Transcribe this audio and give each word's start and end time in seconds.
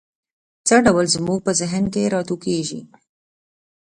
څه 0.67 0.75
ډول 0.85 1.05
زموږ 1.15 1.39
په 1.45 1.51
ذهن 1.59 1.83
کې 1.93 2.11
را 2.13 2.21
ټوکېږي؟ 2.27 2.81